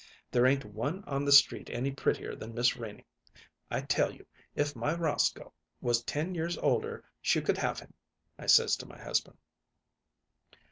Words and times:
"There 0.31 0.47
ain't 0.47 0.65
one 0.65 1.03
on 1.03 1.25
the 1.25 1.31
street 1.31 1.69
any 1.69 1.91
prettier 1.91 2.35
than 2.35 2.55
Miss 2.55 2.75
Renie. 2.75 3.05
'I 3.69 3.81
tell 3.81 4.11
you, 4.11 4.25
if 4.55 4.75
my 4.75 4.95
Roscoe 4.95 5.53
was 5.79 6.01
ten 6.01 6.33
years 6.33 6.57
older 6.57 7.03
she 7.21 7.39
could 7.39 7.59
have 7.59 7.79
him,' 7.79 7.93
I 8.39 8.47
says 8.47 8.75
to 8.77 8.87
my 8.87 8.97
husband." 8.99 9.37